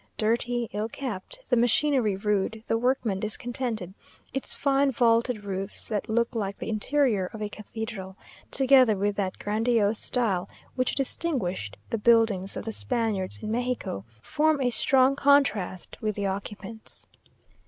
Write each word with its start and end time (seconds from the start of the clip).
Dirty, 0.17 0.67
ill 0.73 0.89
kept, 0.89 1.41
the 1.49 1.55
machinery 1.55 2.15
rude, 2.15 2.63
the 2.65 2.75
workmen 2.75 3.19
discontented; 3.19 3.93
its 4.33 4.55
fine 4.55 4.89
vaulted 4.91 5.43
roofs, 5.43 5.87
that 5.89 6.09
look 6.09 6.33
like 6.33 6.57
the 6.57 6.69
interior 6.69 7.29
of 7.33 7.39
a 7.43 7.47
cathedral, 7.47 8.17
together 8.49 8.95
with 8.97 9.15
that 9.15 9.37
grandiose 9.37 9.99
style 9.99 10.49
which 10.73 10.95
distinguished 10.95 11.77
the 11.91 11.99
buildings 11.99 12.57
of 12.57 12.65
the 12.65 12.71
Spaniards 12.71 13.41
in 13.43 13.51
Mexico, 13.51 14.03
form 14.23 14.59
a 14.59 14.71
strong 14.71 15.15
contrast 15.15 15.99
with 16.01 16.15
the 16.15 16.25
occupants. 16.25 17.05